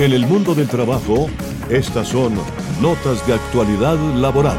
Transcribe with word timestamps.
En 0.00 0.12
el 0.12 0.26
mundo 0.26 0.54
del 0.54 0.66
trabajo, 0.66 1.28
estas 1.68 2.08
son 2.08 2.32
notas 2.80 3.26
de 3.26 3.34
actualidad 3.34 3.98
laboral. 4.14 4.56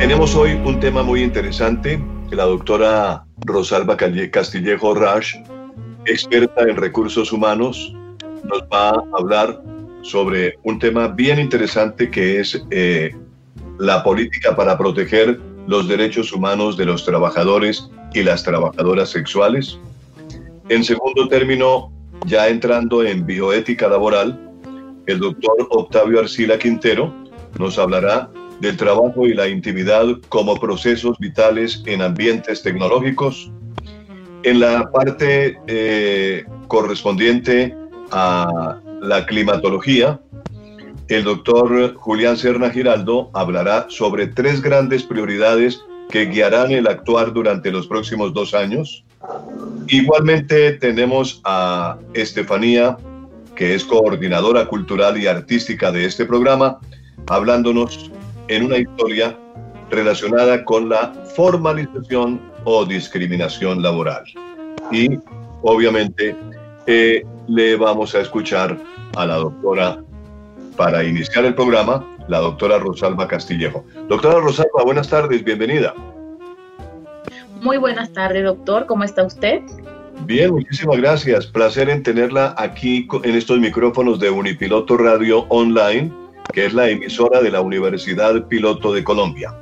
Tenemos 0.00 0.34
hoy 0.34 0.60
un 0.64 0.80
tema 0.80 1.04
muy 1.04 1.22
interesante. 1.22 2.02
La 2.32 2.42
doctora 2.42 3.24
Rosalba 3.44 3.96
Castillejo 3.96 4.96
Rash, 4.96 5.36
experta 6.06 6.62
en 6.62 6.74
recursos 6.74 7.32
humanos, 7.32 7.94
nos 8.42 8.62
va 8.62 8.88
a 8.90 9.04
hablar 9.16 9.62
sobre 10.02 10.58
un 10.64 10.80
tema 10.80 11.06
bien 11.06 11.38
interesante 11.38 12.10
que 12.10 12.40
es 12.40 12.60
eh, 12.72 13.14
la 13.78 14.02
política 14.02 14.56
para 14.56 14.76
proteger 14.76 15.38
los 15.68 15.86
derechos 15.86 16.32
humanos 16.32 16.76
de 16.76 16.86
los 16.86 17.04
trabajadores 17.04 17.88
y 18.12 18.24
las 18.24 18.42
trabajadoras 18.42 19.08
sexuales. 19.08 19.78
En 20.68 20.82
segundo 20.82 21.28
término, 21.28 21.92
ya 22.26 22.48
entrando 22.48 23.04
en 23.04 23.24
bioética 23.24 23.88
laboral, 23.88 24.38
el 25.06 25.20
doctor 25.20 25.54
Octavio 25.70 26.20
Arcila 26.20 26.58
Quintero 26.58 27.14
nos 27.58 27.78
hablará 27.78 28.28
del 28.60 28.76
trabajo 28.76 29.26
y 29.26 29.34
la 29.34 29.48
intimidad 29.48 30.04
como 30.28 30.56
procesos 30.56 31.18
vitales 31.18 31.82
en 31.86 32.02
ambientes 32.02 32.62
tecnológicos. 32.62 33.50
En 34.42 34.60
la 34.60 34.90
parte 34.90 35.58
eh, 35.66 36.44
correspondiente 36.68 37.74
a 38.10 38.80
la 39.00 39.26
climatología, 39.26 40.20
el 41.08 41.24
doctor 41.24 41.94
Julián 41.94 42.36
Serna 42.36 42.70
Giraldo 42.70 43.30
hablará 43.32 43.86
sobre 43.88 44.26
tres 44.26 44.60
grandes 44.60 45.04
prioridades 45.04 45.80
que 46.10 46.26
guiarán 46.26 46.72
el 46.72 46.88
actuar 46.88 47.32
durante 47.32 47.70
los 47.70 47.86
próximos 47.86 48.32
dos 48.32 48.54
años. 48.54 49.04
Igualmente 49.88 50.72
tenemos 50.72 51.40
a 51.44 51.96
Estefanía, 52.14 52.96
que 53.54 53.74
es 53.74 53.84
coordinadora 53.84 54.66
cultural 54.66 55.16
y 55.16 55.26
artística 55.26 55.92
de 55.92 56.04
este 56.04 56.24
programa, 56.24 56.78
hablándonos 57.28 58.10
en 58.48 58.64
una 58.64 58.78
historia 58.78 59.36
relacionada 59.90 60.64
con 60.64 60.88
la 60.88 61.12
formalización 61.36 62.40
o 62.64 62.84
discriminación 62.84 63.82
laboral. 63.82 64.24
Y 64.90 65.18
obviamente 65.62 66.36
eh, 66.86 67.24
le 67.48 67.76
vamos 67.76 68.14
a 68.14 68.20
escuchar 68.20 68.76
a 69.16 69.26
la 69.26 69.36
doctora 69.36 70.02
para 70.76 71.04
iniciar 71.04 71.44
el 71.44 71.54
programa, 71.54 72.04
la 72.28 72.38
doctora 72.38 72.78
Rosalba 72.78 73.28
Castillejo. 73.28 73.84
Doctora 74.08 74.40
Rosalba, 74.40 74.84
buenas 74.84 75.08
tardes, 75.08 75.42
bienvenida. 75.42 75.94
Muy 77.66 77.78
buenas 77.78 78.12
tardes, 78.12 78.44
doctor. 78.44 78.86
¿Cómo 78.86 79.02
está 79.02 79.24
usted? 79.24 79.60
Bien, 80.20 80.52
muchísimas 80.52 80.98
gracias. 80.98 81.48
Placer 81.48 81.90
en 81.90 82.00
tenerla 82.00 82.54
aquí 82.56 83.08
en 83.24 83.34
estos 83.34 83.58
micrófonos 83.58 84.20
de 84.20 84.30
Unipiloto 84.30 84.96
Radio 84.96 85.46
Online, 85.48 86.12
que 86.52 86.66
es 86.66 86.74
la 86.74 86.88
emisora 86.88 87.42
de 87.42 87.50
la 87.50 87.60
Universidad 87.60 88.46
Piloto 88.46 88.92
de 88.92 89.02
Colombia. 89.02 89.52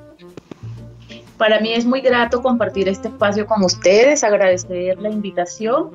Para 1.38 1.60
mí 1.60 1.72
es 1.72 1.86
muy 1.86 2.02
grato 2.02 2.42
compartir 2.42 2.90
este 2.90 3.08
espacio 3.08 3.46
con 3.46 3.64
ustedes, 3.64 4.22
agradecer 4.22 5.00
la 5.00 5.08
invitación 5.08 5.90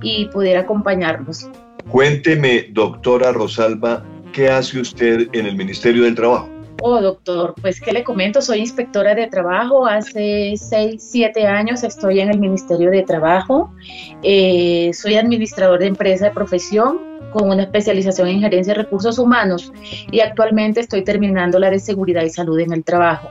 y 0.00 0.24
poder 0.28 0.56
acompañarnos. 0.56 1.46
Cuénteme, 1.90 2.68
doctora 2.70 3.32
Rosalba, 3.32 4.02
¿qué 4.32 4.48
hace 4.48 4.80
usted 4.80 5.28
en 5.34 5.44
el 5.44 5.56
Ministerio 5.56 6.04
del 6.04 6.14
Trabajo? 6.14 6.48
Oh, 6.82 6.98
doctor, 7.02 7.54
pues 7.60 7.78
qué 7.78 7.92
le 7.92 8.02
comento, 8.02 8.40
soy 8.40 8.60
inspectora 8.60 9.14
de 9.14 9.26
trabajo, 9.26 9.86
hace 9.86 10.54
6, 10.56 10.96
7 10.98 11.46
años 11.46 11.84
estoy 11.84 12.20
en 12.20 12.30
el 12.30 12.38
Ministerio 12.38 12.90
de 12.90 13.02
Trabajo, 13.02 13.70
eh, 14.22 14.90
soy 14.94 15.16
administrador 15.16 15.78
de 15.78 15.88
empresa 15.88 16.26
de 16.26 16.30
profesión 16.30 16.98
con 17.32 17.50
una 17.50 17.64
especialización 17.64 18.28
en 18.28 18.40
gerencia 18.40 18.72
de 18.72 18.82
recursos 18.82 19.18
humanos 19.18 19.72
y 20.10 20.20
actualmente 20.20 20.80
estoy 20.80 21.04
terminando 21.04 21.58
la 21.58 21.68
de 21.68 21.78
seguridad 21.78 22.22
y 22.22 22.30
salud 22.30 22.58
en 22.58 22.72
el 22.72 22.82
trabajo. 22.82 23.28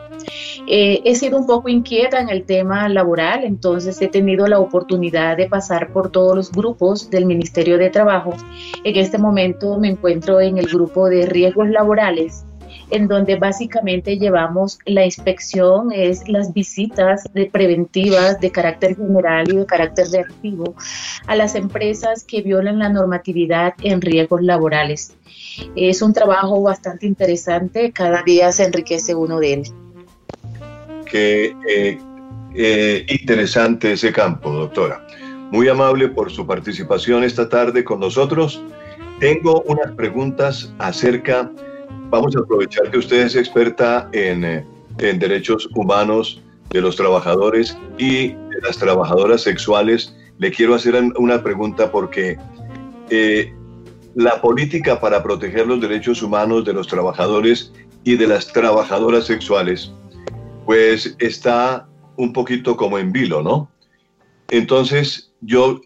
Eh, 0.68 1.02
he 1.04 1.16
sido 1.16 1.40
un 1.40 1.48
poco 1.48 1.70
inquieta 1.70 2.20
en 2.20 2.30
el 2.30 2.44
tema 2.44 2.88
laboral, 2.88 3.44
entonces 3.44 4.00
he 4.00 4.10
tenido 4.10 4.46
la 4.46 4.60
oportunidad 4.60 5.38
de 5.38 5.48
pasar 5.48 5.92
por 5.92 6.12
todos 6.12 6.36
los 6.36 6.52
grupos 6.52 7.10
del 7.10 7.26
Ministerio 7.26 7.80
de 7.80 7.90
Trabajo. 7.90 8.36
En 8.84 8.96
este 8.96 9.18
momento 9.18 9.80
me 9.80 9.90
encuentro 9.90 10.40
en 10.40 10.60
el 10.60 10.68
grupo 10.68 11.10
de 11.10 11.26
riesgos 11.26 11.68
laborales 11.70 12.46
en 12.90 13.08
donde 13.08 13.36
básicamente 13.36 14.18
llevamos 14.18 14.80
la 14.86 15.06
inspección, 15.06 15.92
es 15.92 16.28
las 16.28 16.54
visitas 16.54 17.24
de 17.34 17.46
preventivas 17.46 18.40
de 18.40 18.52
carácter 18.52 18.96
general 18.96 19.50
y 19.50 19.58
de 19.58 19.66
carácter 19.66 20.08
reactivo 20.12 20.76
a 21.28 21.36
las 21.36 21.56
empresas 21.56 22.24
que 22.24 22.42
violan 22.42 22.80
la 22.80 22.90
normatividad 22.90 23.74
en 23.82 24.02
riesgos 24.02 24.42
laborales. 24.42 25.16
Es 25.76 26.02
un 26.02 26.14
trabajo 26.14 26.62
bastante 26.62 27.06
interesante, 27.06 27.92
cada 27.92 28.24
día 28.24 28.52
se 28.52 28.66
enriquece 28.66 29.16
uno 29.16 29.40
de 29.40 29.54
él. 29.54 29.64
Qué 31.06 31.56
eh, 31.68 31.98
eh, 32.56 33.06
interesante 33.10 33.94
ese 33.94 34.12
campo, 34.12 34.52
doctora. 34.52 35.06
Muy 35.52 35.68
amable 35.68 36.10
por 36.10 36.32
su 36.32 36.46
participación 36.46 37.24
esta 37.24 37.50
tarde 37.50 37.84
con 37.84 38.00
nosotros. 38.00 38.64
Tengo 39.20 39.64
unas 39.64 39.92
preguntas 39.94 40.74
acerca 40.78 41.52
vamos 42.10 42.36
a 42.36 42.40
aprovechar 42.40 42.90
que 42.92 42.98
usted 42.98 43.26
es 43.26 43.36
experta 43.36 44.10
en, 44.14 44.44
eh, 44.44 44.66
en 44.98 45.20
derechos 45.20 45.70
humanos 45.76 46.42
de 46.70 46.82
los 46.82 46.96
trabajadores 46.96 47.78
y 47.98 48.30
de 48.30 48.62
las 48.64 48.78
trabajadoras 48.78 49.42
sexuales. 49.42 50.16
Le 50.38 50.52
quiero 50.52 50.76
hacer 50.76 50.96
una 51.18 51.44
pregunta 51.44 51.92
porque 51.92 52.38
eh, 53.10 53.54
la 54.16 54.42
política 54.42 55.00
para 55.00 55.22
proteger 55.24 55.68
los 55.68 55.82
derechos 55.82 56.22
humanos 56.22 56.66
de 56.66 56.74
los 56.74 56.88
trabajadores 56.88 57.74
y 58.04 58.16
de 58.16 58.28
las 58.28 58.48
trabajadoras 58.48 59.26
sexuales, 59.26 59.92
pues 60.66 61.16
está 61.20 61.88
un 62.16 62.34
poquito 62.34 62.76
como 62.76 62.98
en 62.98 63.12
vilo, 63.12 63.42
¿no? 63.42 63.70
Entonces, 64.50 65.32
yo 65.42 65.82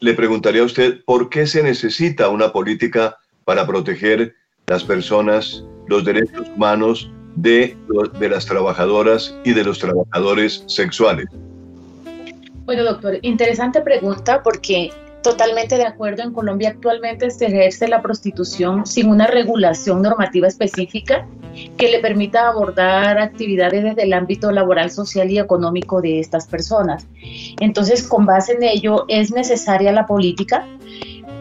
le 0.00 0.14
preguntaría 0.14 0.62
a 0.62 0.66
usted, 0.66 1.02
¿por 1.04 1.28
qué 1.28 1.46
se 1.46 1.62
necesita 1.62 2.28
una 2.28 2.52
política 2.52 3.18
para 3.44 3.66
proteger 3.66 4.34
las 4.70 4.84
personas, 4.84 5.64
los 5.88 6.04
derechos 6.04 6.46
humanos 6.54 7.10
de, 7.34 7.76
de 8.20 8.28
las 8.28 8.46
trabajadoras 8.46 9.34
y 9.44 9.52
de 9.52 9.64
los 9.64 9.80
trabajadores 9.80 10.62
sexuales? 10.68 11.26
Bueno, 12.66 12.84
doctor, 12.84 13.18
interesante 13.22 13.80
pregunta 13.80 14.44
porque 14.44 14.92
totalmente 15.24 15.76
de 15.76 15.86
acuerdo, 15.86 16.22
en 16.22 16.32
Colombia 16.32 16.68
actualmente 16.68 17.32
se 17.32 17.46
ejerce 17.46 17.88
la 17.88 18.00
prostitución 18.00 18.86
sin 18.86 19.08
una 19.08 19.26
regulación 19.26 20.02
normativa 20.02 20.46
específica 20.46 21.26
que 21.76 21.90
le 21.90 21.98
permita 21.98 22.48
abordar 22.48 23.18
actividades 23.18 23.82
desde 23.82 24.04
el 24.04 24.12
ámbito 24.12 24.52
laboral, 24.52 24.92
social 24.92 25.28
y 25.32 25.40
económico 25.40 26.00
de 26.00 26.20
estas 26.20 26.46
personas. 26.46 27.08
Entonces, 27.58 28.06
con 28.06 28.24
base 28.24 28.52
en 28.52 28.62
ello, 28.62 29.04
es 29.08 29.32
necesaria 29.32 29.90
la 29.90 30.06
política 30.06 30.64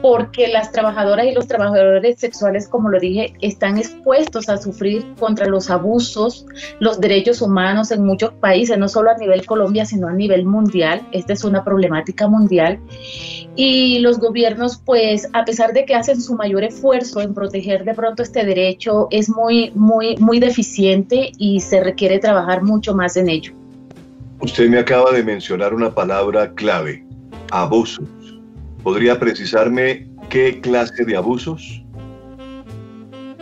porque 0.02 0.48
las 0.48 0.72
trabajadoras 0.72 1.26
y 1.26 1.34
los 1.34 1.48
trabajadores 1.48 2.20
sexuales, 2.20 2.68
como 2.68 2.90
lo 2.90 3.00
dije, 3.00 3.34
están 3.42 3.78
expuestos 3.78 4.50
a 4.50 4.58
sufrir 4.58 5.06
contra 5.20 5.48
los 5.48 5.70
abusos, 5.70 6.46
los 6.80 7.00
derechos 7.00 7.42
humanos 7.42 7.92
en 7.92 8.04
muchos 8.04 8.32
países, 8.34 8.78
no 8.78 8.88
solo 8.88 9.12
a 9.12 9.18
nivel 9.18 9.46
Colombia, 9.46 9.86
sino 9.86 10.08
a 10.08 10.14
nivel 10.14 10.46
mundial. 10.46 11.02
Esta 11.12 11.34
es 11.34 11.44
una 11.44 11.64
problemática 11.64 12.28
mundial. 12.28 12.80
Y 13.56 14.00
los 14.00 14.20
gobiernos, 14.20 14.82
pues, 14.86 15.28
a 15.34 15.44
pesar 15.44 15.74
de 15.74 15.86
que 15.86 15.96
hacen 15.96 16.22
su 16.22 16.36
mayor 16.36 16.64
esfuerzo 16.64 17.20
en 17.22 17.34
proteger 17.34 17.84
de 17.84 17.94
pronto 17.94 18.24
este 18.24 18.46
derecho, 18.46 19.08
es 19.12 19.30
muy, 19.30 19.72
muy, 19.76 20.16
muy 20.18 20.40
deficiente 20.40 21.32
y 21.38 21.60
se 21.60 21.82
requiere 21.82 22.20
trabajar 22.20 22.64
mucho 22.64 22.96
más 22.96 23.18
en 23.18 23.30
ello. 23.30 23.54
Usted 24.40 24.70
me 24.70 24.80
acaba 24.80 25.12
de 25.12 25.24
mencionar 25.24 25.74
una 25.74 25.94
palabra 25.94 26.54
clave, 26.54 27.04
abuso. 27.52 28.04
¿Podría 28.84 29.20
precisarme 29.20 30.08
qué 30.30 30.62
clase 30.62 31.04
de 31.04 31.18
abusos? 31.18 31.84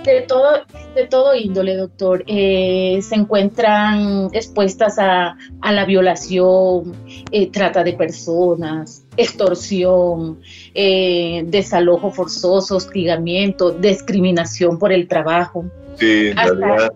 De 0.04 0.22
todo, 0.22 0.66
de 0.95 1.06
todo 1.06 1.36
índole, 1.36 1.75
doctor. 1.75 2.24
Eh, 2.28 3.00
se 3.01 3.16
encuentran 3.16 4.30
expuestas 4.31 4.98
a, 5.00 5.36
la 5.62 5.86
violación, 5.86 6.95
eh, 7.31 7.51
trata 7.51 7.84
de 7.84 7.94
personas, 7.94 9.04
extorsión, 9.18 10.39
eh, 10.74 11.44
desalojo 11.48 12.10
forzoso, 12.12 12.78
hostigamiento, 12.78 13.72
discriminación 13.72 14.80
por 14.80 14.94
el 14.94 15.07
trabajo. 15.10 15.66
Sí, 15.98 16.31
hasta, 16.38 16.90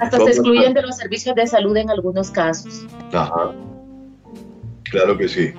hasta 0.00 0.18
se 0.18 0.30
excluyen 0.30 0.74
de 0.74 0.82
los 0.82 0.96
servicios 0.96 1.36
de 1.36 1.46
salud 1.46 1.76
en 1.76 1.88
algunos 1.88 2.30
casos. 2.30 2.84
Ajá. 3.12 3.52
Claro 4.90 5.16
que 5.16 5.28
sí. 5.28 5.52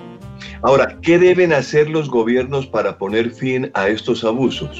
Ahora, 0.61 0.97
¿qué 1.01 1.19
deben 1.19 1.53
hacer 1.53 1.89
los 1.89 2.09
gobiernos 2.09 2.67
para 2.67 2.97
poner 2.97 3.31
fin 3.31 3.69
a 3.73 3.87
estos 3.87 4.23
abusos? 4.23 4.79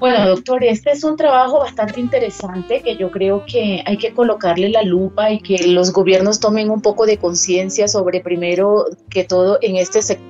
Bueno, 0.00 0.28
doctor, 0.28 0.62
este 0.62 0.92
es 0.92 1.02
un 1.02 1.16
trabajo 1.16 1.58
bastante 1.58 2.00
interesante 2.00 2.82
que 2.82 2.96
yo 2.96 3.10
creo 3.10 3.44
que 3.46 3.82
hay 3.84 3.96
que 3.96 4.12
colocarle 4.12 4.68
la 4.68 4.82
lupa 4.82 5.32
y 5.32 5.40
que 5.40 5.66
los 5.66 5.92
gobiernos 5.92 6.38
tomen 6.38 6.70
un 6.70 6.80
poco 6.80 7.04
de 7.04 7.16
conciencia 7.16 7.88
sobre, 7.88 8.20
primero 8.20 8.84
que 9.10 9.24
todo, 9.24 9.58
en 9.60 9.76
este 9.76 10.02
sector 10.02 10.28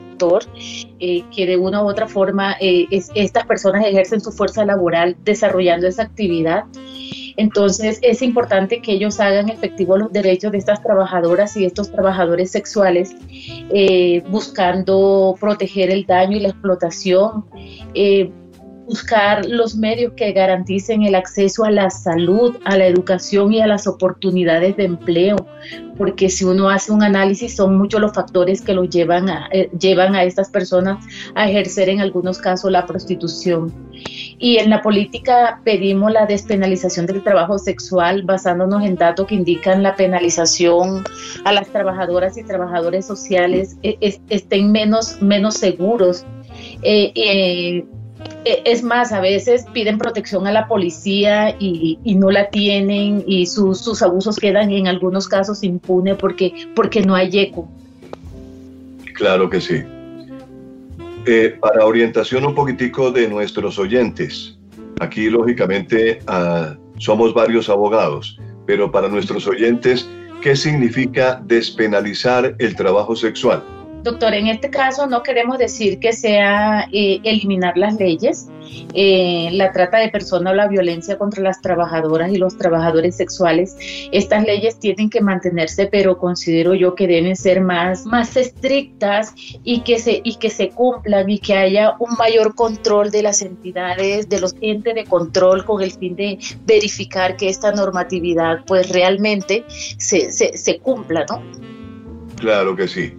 eh, 1.01 1.23
que 1.35 1.47
de 1.47 1.57
una 1.57 1.83
u 1.83 1.89
otra 1.89 2.09
forma 2.09 2.57
eh, 2.61 2.87
estas 2.91 3.47
personas 3.47 3.85
ejercen 3.87 4.21
su 4.21 4.33
fuerza 4.33 4.65
laboral 4.65 5.17
desarrollando 5.23 5.87
esa 5.87 6.03
actividad. 6.03 6.65
Entonces 7.39 8.01
es 8.03 8.21
importante 8.21 8.83
que 8.83 8.93
ellos 8.93 9.21
hagan 9.21 9.49
efectivos 9.49 10.01
los 10.01 10.13
derechos 10.13 10.51
de 10.51 10.59
estas 10.59 10.83
trabajadoras 10.83 11.57
y 11.57 11.65
estos 11.65 11.91
trabajadores 11.91 12.51
sexuales, 12.51 13.15
eh, 13.71 14.25
buscando 14.29 15.37
proteger 15.41 15.91
el 15.91 16.05
daño 16.05 16.37
y 16.37 16.41
la 16.41 16.49
explotación, 16.49 17.45
buscar 18.89 19.45
los 19.45 19.77
medios 19.77 20.15
que 20.15 20.33
garanticen 20.33 21.03
el 21.03 21.15
acceso 21.15 21.65
a 21.65 21.71
la 21.71 21.91
salud, 21.91 22.57
a 22.65 22.79
la 22.79 22.87
educación 22.87 23.53
y 23.53 23.61
a 23.61 23.67
las 23.67 23.87
oportunidades 23.87 24.79
de 24.79 24.85
empleo, 24.85 25.37
porque 25.99 26.31
si 26.31 26.45
uno 26.45 26.71
hace 26.71 26.91
un 26.91 27.03
análisis 27.03 27.55
son 27.55 27.77
muchos 27.77 28.01
los 28.01 28.15
factores 28.15 28.63
que 28.63 28.73
los 28.73 28.89
llevan 28.89 29.29
a, 29.29 29.49
eh, 29.53 29.69
llevan 29.79 30.15
a 30.15 30.23
estas 30.25 30.49
personas 30.49 31.05
a 31.35 31.51
ejercer 31.51 31.91
en 31.91 32.01
algunos 32.01 32.39
casos 32.39 32.73
la 32.73 32.87
prostitución. 32.87 33.73
Y 34.39 34.57
en 34.57 34.71
la 34.71 34.81
política 34.81 35.61
pedimos 35.65 36.11
la 36.11 36.25
despenalización 36.25 37.05
del 37.05 37.23
trabajo 37.23 37.59
sexual 37.59 38.23
basándonos 38.23 38.85
en 38.85 38.95
datos 38.95 39.27
que 39.27 39.35
indican 39.35 39.83
la 39.83 39.97
penalización 39.97 41.05
a 41.45 41.53
las 41.53 41.69
trabajadoras 41.69 42.39
y 42.39 42.43
trabajadores 42.43 43.05
sociales 43.05 43.77
eh, 43.83 43.99
estén 44.31 44.73
menos, 44.73 45.21
menos 45.21 45.55
seguros. 45.55 46.25
Eh, 46.83 47.13
e, 47.15 47.98
es 48.45 48.83
más, 48.83 49.13
a 49.13 49.21
veces 49.21 49.67
piden 49.73 49.99
protección 49.99 50.47
a 50.47 50.53
la 50.53 50.67
policía 50.67 51.55
y, 51.59 51.99
no 52.05 52.31
la 52.31 52.51
tienen 52.51 53.25
y 53.27 53.47
sus, 53.47 54.03
abusos 54.03 54.37
quedan 54.37 54.71
en 54.71 54.87
algunos 54.87 55.29
casos 55.29 55.63
impunes 55.63 56.17
porque, 56.17 56.53
porque 56.75 57.03
no 57.03 57.15
hay 57.15 57.39
eco. 57.39 57.69
Claro 59.15 59.51
que 59.51 59.61
sí. 59.61 59.83
Eh, 61.27 61.57
para 61.61 61.85
orientación 61.85 62.47
un 62.47 62.55
poquitico 62.55 63.11
de 63.11 63.29
nuestros 63.29 63.79
oyentes, 63.79 64.57
aquí 65.01 65.29
lógicamente 65.29 66.21
ah, 66.27 66.77
somos 66.99 67.35
varios 67.35 67.69
abogados, 67.69 68.39
pero 68.67 68.91
para 68.91 69.09
nuestros 69.09 69.47
oyentes, 69.47 70.09
¿qué 70.41 70.57
significa 70.57 71.43
despenalizar 71.45 72.55
el 72.59 72.75
trabajo 72.77 73.15
sexual? 73.15 73.63
Doctor, 74.03 74.35
en 74.35 74.47
este 74.47 74.71
caso 74.71 75.07
no 75.07 75.23
queremos 75.23 75.59
decir 75.59 75.99
que 75.99 76.13
sea 76.13 76.89
eh, 76.93 77.21
eliminar 77.25 77.77
las 77.77 77.97
leyes, 77.97 78.49
eh, 78.95 79.51
la 79.53 79.73
trata 79.73 79.99
de 79.99 80.09
personas 80.09 80.53
o 80.53 80.57
la 80.57 80.69
violencia 80.69 81.19
contra 81.19 81.43
las 81.43 81.61
trabajadoras 81.61 82.33
y 82.33 82.37
los 82.37 82.57
trabajadores 82.57 83.17
sexuales. 83.17 83.77
Estas 84.13 84.45
leyes 84.45 84.79
tienen 84.79 85.11
que 85.11 85.21
mantenerse, 85.21 85.87
pero 85.87 86.17
considero 86.19 86.75
yo 86.75 86.95
que 86.95 87.07
deben 87.07 87.35
ser 87.37 87.61
más, 87.61 88.07
más 88.07 88.37
estrictas 88.37 89.35
y 89.65 89.81
que, 89.81 89.99
se, 89.99 90.21
y 90.23 90.37
que 90.37 90.51
se 90.51 90.71
cumplan 90.71 91.29
y 91.29 91.41
que 91.41 91.55
haya 91.55 91.97
un 91.99 92.15
mayor 92.17 92.55
control 92.55 93.11
de 93.11 93.23
las 93.23 93.43
entidades, 93.43 94.29
de 94.29 94.41
los 94.41 94.55
entes 94.61 94.95
de 94.95 95.05
control 95.05 95.65
con 95.65 95.83
el 95.83 95.91
fin 95.91 96.15
de 96.15 96.39
verificar 96.65 97.37
que 97.37 97.49
esta 97.49 97.73
normatividad 97.73 98.65
pues 98.67 98.91
realmente 98.91 99.65
se, 99.69 100.31
se, 100.31 100.57
se 100.57 100.79
cumpla, 100.79 101.27
¿no? 101.29 101.43
Claro 102.37 102.77
que 102.77 102.87
sí. 102.87 103.13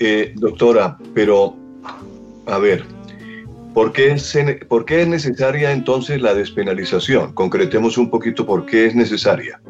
Eh, 0.00 0.32
doctora, 0.36 0.98
pero 1.14 1.56
a 2.46 2.58
ver, 2.58 2.84
¿por 3.72 3.92
qué, 3.92 4.12
es, 4.12 4.36
¿por 4.68 4.84
qué 4.84 5.02
es 5.02 5.08
necesaria 5.08 5.72
entonces 5.72 6.20
la 6.20 6.34
despenalización? 6.34 7.32
Concretemos 7.32 7.96
un 7.96 8.10
poquito 8.10 8.44
por 8.44 8.66
qué 8.66 8.86
es 8.86 8.94
necesaria. 8.94 9.60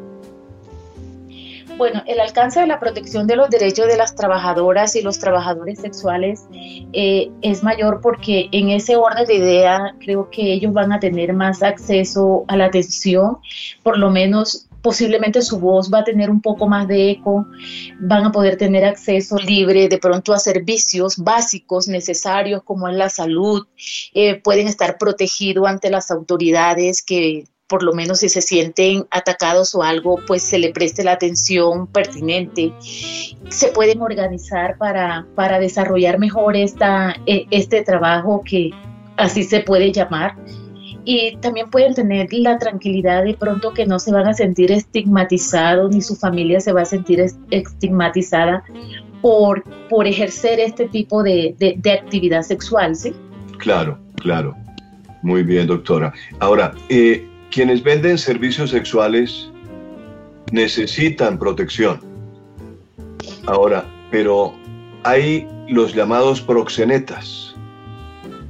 Bueno, 1.77 2.01
el 2.07 2.21
alcance 2.21 2.61
de 2.61 2.67
la 2.67 2.79
protección 2.79 3.27
de 3.27 3.35
los 3.35 3.49
derechos 3.49 3.87
de 3.87 3.97
las 3.97 4.15
trabajadoras 4.15 4.95
y 4.95 5.01
los 5.01 5.19
trabajadores 5.19 5.79
sexuales 5.79 6.45
eh, 6.93 7.29
es 7.41 7.63
mayor 7.63 7.99
porque 8.01 8.47
en 8.53 8.69
ese 8.69 8.95
orden 8.95 9.25
de 9.25 9.35
idea 9.35 9.95
creo 9.99 10.29
que 10.29 10.53
ellos 10.53 10.71
van 10.71 10.93
a 10.93 11.01
tener 11.01 11.33
más 11.33 11.61
acceso 11.61 12.45
a 12.47 12.55
la 12.55 12.65
atención, 12.65 13.39
por 13.83 13.97
lo 13.97 14.09
menos 14.09 14.69
posiblemente 14.85 15.41
su 15.41 15.59
voz 15.59 15.91
va 15.91 16.01
a 16.01 16.03
tener 16.03 16.29
un 16.29 16.41
poco 16.41 16.67
más 16.67 16.87
de 16.87 17.09
eco, 17.09 17.47
van 17.99 18.23
a 18.23 18.31
poder 18.31 18.55
tener 18.55 18.85
acceso 18.85 19.35
libre 19.37 19.89
de 19.89 19.97
pronto 19.97 20.31
a 20.31 20.37
servicios 20.37 21.17
básicos 21.17 21.87
necesarios 21.87 22.61
como 22.63 22.87
es 22.87 22.95
la 22.95 23.09
salud, 23.09 23.65
eh, 24.13 24.35
pueden 24.35 24.67
estar 24.67 24.99
protegidos 24.99 25.67
ante 25.67 25.89
las 25.89 26.11
autoridades 26.11 27.01
que 27.01 27.45
por 27.65 27.81
lo 27.81 27.93
menos 27.93 28.19
si 28.19 28.29
se 28.29 28.43
sienten 28.43 29.07
atacados 29.09 29.73
o 29.73 29.81
algo, 29.81 30.19
pues 30.27 30.43
se 30.43 30.59
le 30.59 30.69
preste 30.69 31.03
la 31.03 31.13
atención 31.13 31.87
pertinente. 31.87 32.71
Se 33.49 33.69
pueden 33.69 34.03
organizar 34.03 34.77
para, 34.77 35.25
para 35.33 35.57
desarrollar 35.57 36.19
mejor 36.19 36.55
esta, 36.55 37.15
e, 37.25 37.47
este 37.49 37.81
trabajo 37.81 38.43
que 38.45 38.69
así 39.17 39.43
se 39.43 39.61
puede 39.61 39.91
llamar 39.91 40.35
y 41.05 41.37
también 41.37 41.69
pueden 41.69 41.93
tener 41.93 42.33
la 42.33 42.57
tranquilidad 42.57 43.23
de 43.23 43.35
pronto 43.35 43.73
que 43.73 43.85
no 43.85 43.99
se 43.99 44.11
van 44.11 44.27
a 44.27 44.33
sentir 44.33 44.71
estigmatizados 44.71 45.93
ni 45.93 46.01
su 46.01 46.15
familia 46.15 46.59
se 46.59 46.73
va 46.73 46.81
a 46.81 46.85
sentir 46.85 47.23
estigmatizada 47.51 48.63
por, 49.21 49.63
por 49.89 50.07
ejercer 50.07 50.59
este 50.59 50.87
tipo 50.87 51.23
de, 51.23 51.55
actividad 51.99 52.41
sexual, 52.41 52.95
¿sí? 52.95 53.13
Claro, 53.57 53.97
claro. 54.15 54.55
Muy 55.21 55.43
bien, 55.43 55.67
doctora. 55.67 56.13
Ahora, 56.39 56.73
eh, 56.89 57.27
quienes 57.49 57.81
venden 57.81 58.17
servicios 58.17 58.71
sexuales 58.71 59.49
necesitan 60.51 61.39
protección. 61.39 61.99
Ahora, 63.47 63.85
pero 64.11 64.53
hay 65.03 65.47
los 65.69 65.95
llamados 65.95 66.41
proxenetas. 66.41 67.55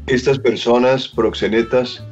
Estas 0.08 0.38
personas 0.40 1.08
proxenetas 1.08 2.04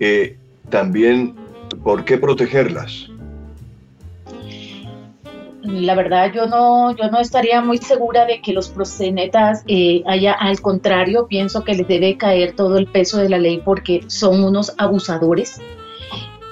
eh, 0.00 0.36
también, 0.70 1.34
¿por 1.82 2.04
qué 2.04 2.18
protegerlas? 2.18 3.08
La 5.62 5.94
verdad, 5.94 6.32
yo 6.32 6.46
no, 6.46 6.96
yo 6.96 7.10
no 7.10 7.20
estaría 7.20 7.60
muy 7.60 7.78
segura 7.78 8.24
de 8.24 8.40
que 8.40 8.52
los 8.52 8.68
proxenetas 8.68 9.64
eh, 9.66 10.02
haya, 10.06 10.32
al 10.32 10.60
contrario, 10.60 11.26
pienso 11.26 11.62
que 11.62 11.74
les 11.74 11.86
debe 11.86 12.16
caer 12.16 12.54
todo 12.56 12.78
el 12.78 12.86
peso 12.86 13.18
de 13.18 13.28
la 13.28 13.38
ley 13.38 13.60
porque 13.64 14.02
son 14.06 14.44
unos 14.44 14.72
abusadores. 14.78 15.60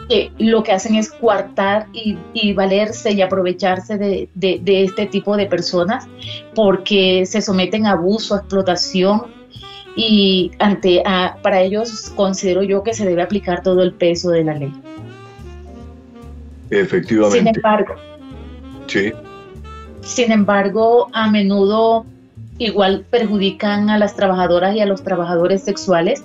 que 0.08 0.30
lo 0.38 0.62
que 0.62 0.72
hacen 0.72 0.96
es 0.96 1.10
coartar 1.10 1.86
y, 1.92 2.52
valerse 2.52 3.12
y 3.12 3.22
aprovecharse 3.22 3.96
de, 3.96 4.28
de, 4.34 4.84
este 4.84 5.06
tipo 5.06 5.36
de 5.36 5.46
personas 5.46 6.06
porque 6.54 7.24
se 7.26 7.40
someten 7.40 7.86
a 7.86 7.92
abuso, 7.92 8.34
a 8.34 8.38
explotación 8.38 9.35
y 9.96 10.52
ante 10.58 11.02
para 11.42 11.62
ellos 11.62 12.12
considero 12.14 12.62
yo 12.62 12.82
que 12.82 12.92
se 12.92 13.06
debe 13.06 13.22
aplicar 13.22 13.62
todo 13.62 13.82
el 13.82 13.92
peso 13.92 14.30
de 14.30 14.44
la 14.44 14.54
ley. 14.54 14.72
Efectivamente. 16.70 17.38
Sin 17.38 17.48
embargo, 17.48 17.94
sí. 18.86 19.12
Sin 20.02 20.30
embargo, 20.30 21.08
a 21.12 21.30
menudo 21.30 22.04
igual 22.58 23.04
perjudican 23.10 23.90
a 23.90 23.98
las 23.98 24.14
trabajadoras 24.14 24.76
y 24.76 24.80
a 24.80 24.86
los 24.86 25.02
trabajadores 25.02 25.62
sexuales. 25.62 26.22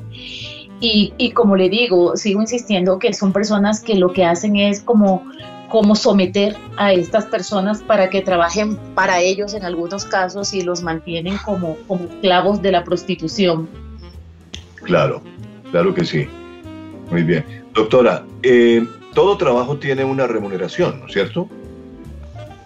Y, 0.81 1.13
y 1.17 1.31
como 1.31 1.55
le 1.55 1.69
digo, 1.69 2.17
sigo 2.17 2.41
insistiendo 2.41 2.99
que 2.99 3.13
son 3.13 3.31
personas 3.31 3.81
que 3.81 3.95
lo 3.95 4.11
que 4.13 4.25
hacen 4.25 4.55
es 4.57 4.81
como 4.81 5.23
cómo 5.71 5.95
someter 5.95 6.55
a 6.75 6.91
estas 6.91 7.25
personas 7.25 7.81
para 7.81 8.09
que 8.09 8.21
trabajen 8.21 8.77
para 8.93 9.21
ellos 9.21 9.53
en 9.53 9.63
algunos 9.63 10.03
casos 10.05 10.53
y 10.53 10.61
los 10.61 10.83
mantienen 10.83 11.37
como, 11.37 11.77
como 11.87 12.03
esclavos 12.05 12.61
de 12.61 12.73
la 12.73 12.83
prostitución. 12.83 13.69
Claro, 14.75 15.21
claro 15.71 15.93
que 15.93 16.03
sí. 16.03 16.27
Muy 17.09 17.23
bien. 17.23 17.45
Doctora, 17.73 18.25
eh, 18.43 18.85
todo 19.13 19.37
trabajo 19.37 19.77
tiene 19.77 20.03
una 20.03 20.27
remuneración, 20.27 20.99
¿no 20.99 21.07
es 21.07 21.13
cierto? 21.13 21.49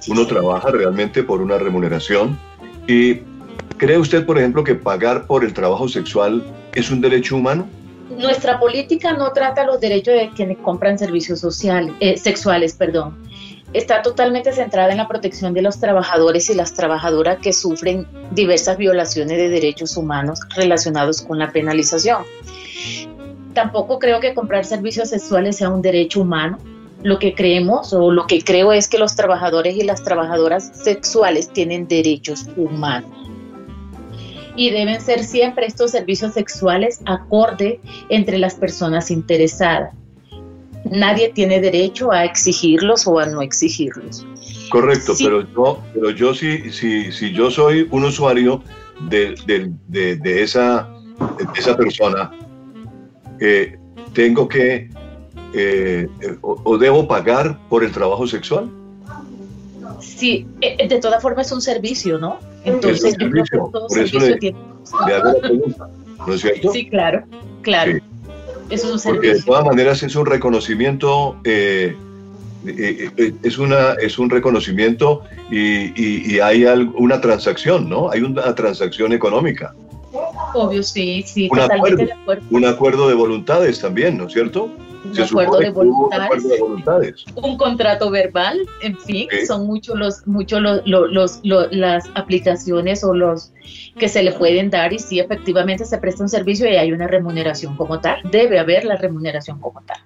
Uno 0.08 0.26
trabaja 0.26 0.72
realmente 0.72 1.24
por 1.24 1.42
una 1.42 1.58
remuneración. 1.58 2.38
¿Y 2.88 3.22
cree 3.78 3.98
usted, 3.98 4.26
por 4.26 4.38
ejemplo, 4.38 4.64
que 4.64 4.76
pagar 4.76 5.28
por 5.28 5.44
el 5.44 5.54
trabajo 5.54 5.88
sexual 5.88 6.44
es 6.74 6.90
un 6.90 7.02
derecho 7.02 7.36
humano? 7.36 7.68
Nuestra 8.10 8.60
política 8.60 9.14
no 9.14 9.32
trata 9.32 9.66
los 9.66 9.80
derechos 9.80 10.14
de 10.14 10.30
quienes 10.30 10.58
compran 10.60 10.98
servicios 10.98 11.40
sociales, 11.40 11.94
eh, 12.00 12.18
sexuales, 12.18 12.74
perdón. 12.74 13.18
Está 13.74 14.02
totalmente 14.02 14.54
centrada 14.54 14.92
en 14.92 14.98
la 14.98 15.08
protección 15.08 15.54
de 15.54 15.62
los 15.62 15.80
trabajadores 15.80 16.50
y 16.50 16.56
las 16.56 16.74
trabajadoras 16.74 17.40
que 17.40 17.52
sufren 17.52 18.08
diversas 18.32 18.78
violaciones 18.78 19.38
de 19.38 19.50
derechos 19.50 19.98
humanos 19.98 20.40
relacionados 20.56 21.22
con 21.22 21.40
la 21.40 21.52
penalización. 21.52 22.24
Tampoco 23.54 24.00
creo 24.00 24.20
que 24.20 24.34
comprar 24.34 24.66
servicios 24.66 25.10
sexuales 25.10 25.58
sea 25.58 25.70
un 25.70 25.82
derecho 25.82 26.22
humano. 26.22 26.58
Lo 27.04 27.20
que 27.20 27.36
creemos 27.36 27.92
o 27.94 28.12
lo 28.12 28.28
que 28.28 28.42
creo 28.42 28.72
es 28.72 28.88
que 28.88 28.98
los 28.98 29.16
trabajadores 29.16 29.76
y 29.76 29.84
las 29.84 30.04
trabajadoras 30.04 30.72
sexuales 30.74 31.50
tienen 31.52 31.88
derechos 31.88 32.48
humanos 32.56 33.25
y 34.56 34.70
deben 34.70 35.02
ser 35.02 35.24
siempre 35.24 35.66
estos 35.66 35.92
servicios 35.92 36.34
sexuales 36.34 37.02
acorde 37.06 37.80
entre 38.10 38.38
las 38.38 38.56
personas 38.56 39.12
interesadas. 39.12 39.94
Nadie 40.86 41.30
tiene 41.30 41.60
derecho 41.60 42.12
a 42.12 42.26
exigirlos 42.26 43.08
o 43.08 43.20
a 43.20 43.26
no 43.26 43.42
exigirlos. 43.42 44.26
Correcto, 44.70 45.14
pero 45.18 45.42
yo, 45.42 45.84
pero 45.94 46.10
yo 46.12 46.34
si, 46.34 46.72
si, 46.72 47.12
si 47.12 47.32
yo 47.32 47.50
soy 47.50 47.88
un 47.92 48.06
usuario 48.06 48.62
de, 49.10 49.36
esa, 50.24 50.90
esa 51.56 51.76
persona, 51.76 52.32
eh, 53.40 53.78
tengo 54.14 54.48
que 54.48 54.90
eh, 55.58 56.10
o, 56.42 56.78
debo 56.78 57.08
pagar 57.08 57.58
por 57.70 57.84
el 57.84 57.92
trabajo 57.92 58.28
sexual? 58.28 58.70
Sí, 60.00 60.48
eh, 60.62 60.88
de 60.88 61.00
todas 61.00 61.22
formas 61.22 61.48
es 61.48 61.54
un 61.54 61.62
servicio, 61.62 62.18
¿no? 62.18 62.40
Entonces, 62.64 63.16
yo 63.18 63.30
creo 63.30 63.44
todo 63.72 63.90
servicio 63.90 64.38
tiene... 64.38 64.58
¿no 66.26 66.34
es 66.34 66.42
cierto? 66.42 66.72
Sí, 66.72 66.90
claro, 66.90 67.24
claro. 67.62 68.00
Eso 68.70 68.88
es 68.88 68.94
un 68.94 69.00
servicio. 69.00 69.14
Porque 69.14 69.34
de 69.34 69.42
todas 69.44 69.66
maneras 69.66 70.04
es 70.04 70.16
un 70.16 70.26
reconocimiento, 70.26 71.38
eh, 71.44 71.96
es, 73.44 73.58
una, 73.58 73.94
es 73.94 74.18
un 74.18 74.30
reconocimiento 74.30 75.24
y, 75.52 76.40
hay 76.40 76.66
una 76.66 77.22
transacción, 77.22 77.90
¿no? 77.90 78.10
Hay 78.10 78.22
una 78.22 78.54
transacción 78.56 79.14
económica. 79.14 79.74
Obvio, 80.56 80.84
sí, 80.84 81.24
sí, 81.28 81.50
un 81.52 81.60
totalmente 81.60 82.06
de 82.06 82.14
acuerdo. 82.14 82.46
Un 82.50 82.66
acuerdo 82.66 83.08
de 83.10 83.14
voluntades 83.14 83.80
también, 83.82 84.18
¿no 84.18 84.28
es 84.28 84.34
cierto? 84.34 84.72
un 85.06 85.22
acuerdo 85.22 85.60
de, 85.60 85.70
voluntades, 85.70 87.26
un 87.36 87.58
contrato 87.58 88.10
verbal, 88.10 88.60
en 88.82 88.98
fin, 88.98 89.28
son 89.46 89.68
muchos 89.68 89.98
los, 89.98 90.28
muchos 90.28 90.62
los, 90.86 91.42
las 91.44 92.06
aplicaciones 92.16 93.04
o 93.04 93.14
los 93.14 93.52
que 94.00 94.08
se 94.10 94.24
le 94.24 94.32
pueden 94.32 94.70
dar 94.70 94.94
y 94.94 95.00
si 95.00 95.20
efectivamente 95.20 95.86
se 95.86 95.98
presta 95.98 96.24
un 96.24 96.30
servicio 96.30 96.68
y 96.68 96.76
hay 96.76 96.92
una 96.92 97.08
remuneración 97.08 97.76
como 97.76 98.00
tal, 98.00 98.20
debe 98.32 98.60
haber 98.60 98.86
la 98.86 98.96
remuneración 98.96 99.60
como 99.60 99.82
tal. 99.84 99.98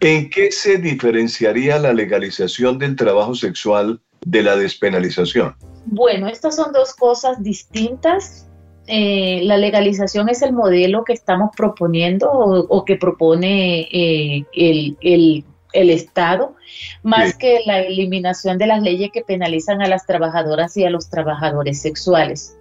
¿En 0.00 0.30
qué 0.30 0.50
se 0.52 0.76
diferenciaría 0.78 1.78
la 1.78 1.92
legalización 1.92 2.78
del 2.78 2.94
trabajo 2.96 3.34
sexual 3.34 4.00
de 4.24 4.42
la 4.42 4.56
despenalización? 4.56 5.56
Bueno, 5.86 6.28
estas 6.28 6.56
son 6.56 6.72
dos 6.72 6.94
cosas 6.94 7.42
distintas 7.42 8.46
eh, 8.86 9.40
la 9.44 9.56
legalización 9.56 10.28
es 10.28 10.42
el 10.42 10.52
modelo 10.52 11.04
que 11.04 11.14
estamos 11.14 11.50
proponiendo 11.56 12.30
o, 12.30 12.84
que 12.84 12.96
propone 12.96 13.88
eh, 13.92 14.44
el, 14.52 15.44
Estado, 15.72 16.54
más 17.02 17.36
que 17.36 17.62
la 17.66 17.80
eliminación 17.80 18.58
de 18.58 18.68
las 18.68 18.80
leyes 18.80 19.10
que 19.12 19.22
penalizan 19.22 19.82
a 19.82 19.88
las 19.88 20.06
trabajadoras 20.06 20.76
y 20.76 20.84
a 20.84 20.90
los 20.90 21.10
trabajadores 21.10 21.80
sexuales. 21.82 22.56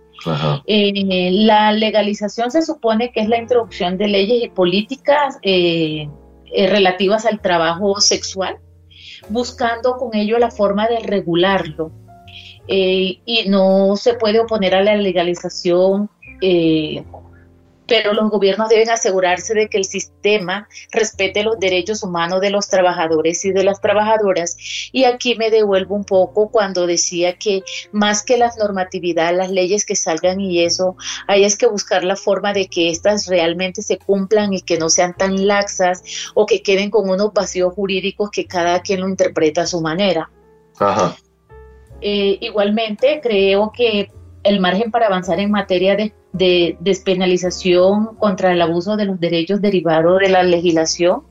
Eh, 0.65 1.29
la 1.31 1.73
legalización 1.73 2.49
se 2.49 2.63
supone 2.63 3.11
que 3.11 3.19
es 3.19 3.29
la 3.29 3.37
introducción 3.37 3.99
de 3.99 4.07
leyes 4.07 4.43
y 4.43 4.49
políticas 4.49 5.37
relativas 6.55 7.27
al 7.27 7.39
trabajo 7.39 8.01
sexual, 8.01 8.57
buscando 9.29 9.97
con 9.97 10.15
ello 10.15 10.39
la 10.39 10.49
forma 10.49 10.87
de 10.87 10.97
regularlo 10.99 11.91
eh, 12.67 13.19
y 13.25 13.49
no 13.49 13.95
se 13.95 14.13
puede 14.13 14.39
oponer 14.39 14.75
a 14.75 14.83
la 14.83 14.95
legalización, 14.95 16.09
eh, 16.41 17.03
pero 17.87 18.13
los 18.13 18.29
gobiernos 18.29 18.69
deben 18.69 18.89
asegurarse 18.89 19.53
de 19.53 19.67
que 19.67 19.77
el 19.77 19.85
sistema 19.85 20.67
respete 20.91 21.43
los 21.43 21.59
derechos 21.59 22.03
humanos 22.03 22.41
de 22.41 22.49
los 22.49 22.69
trabajadores 22.69 23.43
y 23.45 23.51
de 23.51 23.63
las 23.63 23.81
trabajadoras. 23.81 24.57
Y 24.91 25.03
aquí 25.03 25.35
me 25.35 25.51
devuelvo 25.51 25.95
un 25.95 26.05
poco 26.05 26.49
cuando 26.49 26.87
decía 26.87 27.37
que 27.37 27.63
más 27.91 28.23
que 28.23 28.37
las 28.37 28.57
normatividad, 28.57 29.35
las 29.35 29.51
leyes 29.51 29.85
que 29.85 29.95
salgan 29.95 30.39
y 30.39 30.63
eso, 30.63 30.95
hay 31.27 31.43
es 31.43 31.57
que 31.57 31.67
buscar 31.67 32.03
la 32.03 32.15
forma 32.15 32.53
de 32.53 32.67
que 32.67 32.89
éstas 32.89 33.27
realmente 33.27 33.81
se 33.81 33.97
cumplan 33.97 34.53
y 34.53 34.61
que 34.61 34.77
no 34.77 34.89
sean 34.89 35.15
tan 35.15 35.45
laxas 35.45 36.03
o 36.33 36.45
que 36.45 36.63
queden 36.63 36.89
con 36.89 37.09
unos 37.09 37.33
vacíos 37.33 37.73
jurídicos 37.73 38.31
que 38.31 38.45
cada 38.45 38.81
quien 38.81 39.01
lo 39.01 39.09
interpreta 39.09 39.63
a 39.63 39.67
su 39.67 39.81
manera. 39.81 40.29
Ajá. 40.79 41.15
Eh, 42.05 42.37
igualmente, 42.41 43.21
creo 43.23 43.71
que 43.73 44.11
el 44.43 44.59
margen 44.59 44.91
para 44.91 45.05
avanzar 45.05 45.39
en 45.39 45.51
materia 45.51 45.95
de, 45.95 46.13
despenalización 46.81 48.15
contra 48.17 48.51
el 48.51 48.61
abuso 48.61 48.97
de 48.97 49.05
los 49.05 49.19
derechos 49.21 49.61
derivados 49.61 50.19
de 50.19 50.27
la 50.27 50.43
legislación, 50.43 51.21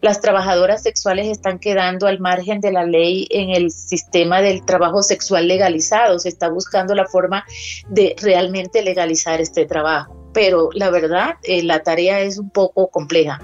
las 0.00 0.20
trabajadoras 0.20 0.82
sexuales 0.84 1.26
están 1.26 1.58
quedando 1.58 2.06
al 2.06 2.20
margen 2.20 2.60
de 2.60 2.70
la 2.70 2.84
ley 2.84 3.26
en 3.30 3.50
el 3.50 3.72
sistema 3.72 4.42
del 4.42 4.64
trabajo 4.64 5.02
sexual 5.02 5.48
legalizado. 5.48 6.20
Se 6.20 6.28
está 6.28 6.50
buscando 6.50 6.94
la 6.94 7.06
forma 7.06 7.44
de 7.88 8.14
realmente 8.22 8.82
legalizar 8.82 9.40
este 9.40 9.66
trabajo. 9.66 10.30
Pero 10.32 10.68
la 10.72 10.90
verdad, 10.90 11.34
eh, 11.42 11.64
la 11.64 11.82
tarea 11.82 12.20
es 12.20 12.38
un 12.38 12.50
poco 12.50 12.88
compleja. 12.88 13.40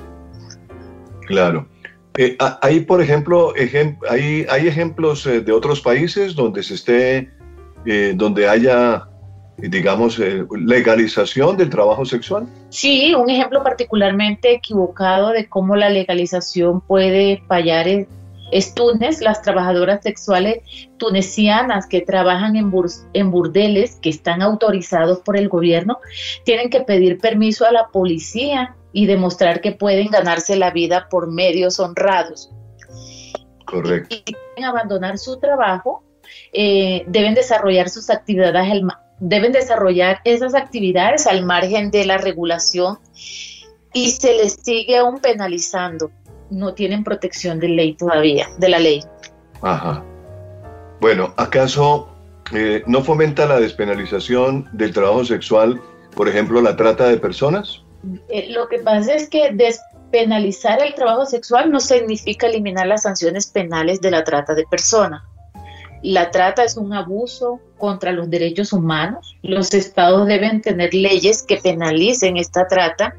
Claro. 1.26 1.66
Eh, 2.20 2.36
hay, 2.62 2.80
por 2.80 3.00
ejemplo, 3.00 3.52
hay, 4.10 4.44
hay, 4.50 4.66
ejemplos 4.66 5.24
eh, 5.24 5.40
de 5.40 5.52
otros 5.52 5.80
países 5.80 6.34
donde 6.34 6.64
se 6.64 6.74
esté, 6.74 7.30
eh, 7.86 8.12
donde 8.16 8.48
haya, 8.48 9.06
digamos, 9.56 10.18
legalización 10.18 11.56
del 11.56 11.70
trabajo 11.70 12.04
sexual. 12.04 12.48
Sí, 12.70 13.14
un 13.14 13.30
ejemplo 13.30 13.62
particularmente 13.62 14.52
equivocado 14.52 15.30
de 15.30 15.48
cómo 15.48 15.76
la 15.76 15.90
legalización 15.90 16.80
puede 16.80 17.40
fallar 17.46 17.86
es, 17.86 18.74
Túnez. 18.74 19.20
Las 19.20 19.40
trabajadoras 19.42 20.02
sexuales 20.02 20.58
tunecianas 20.96 21.86
que 21.86 22.00
trabajan 22.00 22.56
en, 22.56 22.72
en 23.12 23.30
burdeles 23.30 23.94
que 24.02 24.10
están 24.10 24.42
autorizados 24.42 25.20
por 25.20 25.36
el 25.36 25.48
gobierno 25.48 25.98
tienen 26.44 26.68
que 26.68 26.80
pedir 26.80 27.18
permiso 27.18 27.64
a 27.64 27.70
la 27.70 27.86
policía 27.92 28.74
y 28.92 29.06
demostrar 29.06 29.60
que 29.60 29.72
pueden 29.72 30.08
ganarse 30.08 30.56
la 30.56 30.70
vida 30.70 31.08
por 31.10 31.30
medios 31.30 31.78
honrados. 31.80 32.50
Correcto. 33.64 34.16
Y, 34.16 34.32
deben 34.32 34.64
abandonar 34.64 35.18
su 35.18 35.38
trabajo, 35.38 36.02
eh, 36.52 37.04
deben 37.06 37.34
desarrollar 37.34 37.90
sus 37.90 38.10
actividades, 38.10 38.82
deben 39.20 39.52
desarrollar 39.52 40.20
esas 40.24 40.54
actividades 40.54 41.26
al 41.26 41.44
margen 41.44 41.90
de 41.90 42.06
la 42.06 42.18
regulación 42.18 42.98
y 43.92 44.10
se 44.10 44.34
les 44.34 44.54
sigue 44.54 44.96
aún 44.96 45.20
penalizando. 45.20 46.10
No 46.50 46.72
tienen 46.72 47.04
protección 47.04 47.60
de 47.60 47.68
ley 47.68 47.94
todavía, 47.94 48.48
de 48.58 48.68
la 48.68 48.78
ley. 48.78 49.02
Ajá. 49.60 50.02
Bueno, 51.00 51.34
¿acaso 51.36 52.08
eh, 52.52 52.82
no 52.86 53.02
fomenta 53.02 53.46
la 53.46 53.60
despenalización 53.60 54.68
del 54.72 54.92
trabajo 54.92 55.24
sexual, 55.24 55.80
por 56.16 56.28
ejemplo, 56.28 56.60
la 56.62 56.76
trata 56.76 57.08
de 57.08 57.18
personas? 57.18 57.82
Eh, 58.28 58.50
lo 58.50 58.68
que 58.68 58.78
pasa 58.78 59.14
es 59.14 59.28
que 59.28 59.50
despenalizar 59.52 60.82
el 60.82 60.94
trabajo 60.94 61.26
sexual 61.26 61.70
no 61.70 61.80
significa 61.80 62.46
eliminar 62.46 62.86
las 62.86 63.02
sanciones 63.02 63.46
penales 63.46 64.00
de 64.00 64.10
la 64.10 64.24
trata 64.24 64.54
de 64.54 64.64
personas. 64.66 65.22
La 66.02 66.30
trata 66.30 66.62
es 66.62 66.76
un 66.76 66.92
abuso 66.92 67.60
contra 67.76 68.12
los 68.12 68.30
derechos 68.30 68.72
humanos. 68.72 69.36
Los 69.42 69.74
estados 69.74 70.26
deben 70.26 70.62
tener 70.62 70.94
leyes 70.94 71.42
que 71.42 71.56
penalicen 71.56 72.36
esta 72.36 72.68
trata 72.68 73.14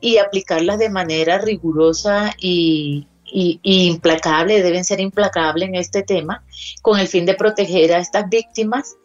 y 0.00 0.18
aplicarlas 0.18 0.78
de 0.78 0.90
manera 0.90 1.38
rigurosa 1.38 2.32
y, 2.38 3.08
implacable, 3.24 4.62
deben 4.62 4.84
ser 4.84 5.00
implacables 5.00 5.68
en 5.68 5.74
este 5.74 6.02
tema, 6.02 6.44
con 6.82 7.00
el 7.00 7.08
fin 7.08 7.26
de 7.26 7.34
proteger 7.34 7.92
a 7.92 7.98
estas 7.98 8.28
víctimas 8.28 8.96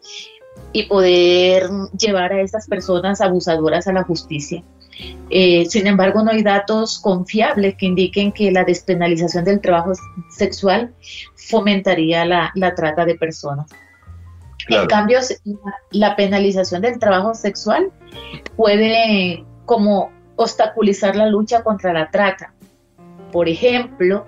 y 0.72 0.84
poder 0.84 1.68
llevar 1.98 2.32
a 2.32 2.42
estas 2.42 2.68
personas 2.68 3.20
abusadoras 3.20 3.88
a 3.88 3.92
la 3.92 4.04
justicia. 4.04 4.62
Eh, 5.30 5.64
sin 5.66 5.86
embargo, 5.86 6.22
no 6.22 6.32
hay 6.32 6.42
datos 6.42 6.98
confiables 6.98 7.76
que 7.76 7.86
indiquen 7.86 8.32
que 8.32 8.50
la 8.50 8.64
despenalización 8.64 9.44
del 9.44 9.60
trabajo 9.60 9.92
sexual 10.28 10.92
fomentaría 11.36 12.24
la, 12.24 12.52
trata 12.74 13.04
de 13.04 13.14
personas. 13.14 13.66
En 14.68 14.86
cambio, 14.86 15.18
la 15.90 16.16
penalización 16.16 16.82
del 16.82 16.98
trabajo 16.98 17.34
sexual 17.34 17.90
puede 18.56 19.44
como 19.64 20.10
obstaculizar 20.36 21.16
la 21.16 21.26
lucha 21.26 21.62
contra 21.62 21.92
la 21.92 22.10
trata. 22.10 22.52
Por 23.32 23.48
ejemplo, 23.48 24.26